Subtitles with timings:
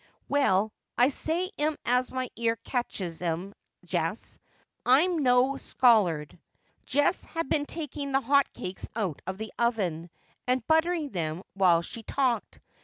[0.27, 3.53] 'Well, I say 'em as my ear ketches 'em,
[3.85, 4.39] Jess.
[4.83, 6.39] I'm no scholard.'
[6.87, 10.09] Jess had been taking the hot cakes out of the oven,
[10.47, 12.59] and buttering them, while she talked.